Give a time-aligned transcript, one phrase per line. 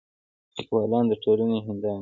[0.55, 1.89] لیکوالان د ټولنې هنداره ده.